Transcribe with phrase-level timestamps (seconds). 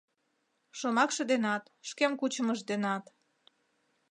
[0.77, 3.03] Шомакше денат, шкем кучымыж денат.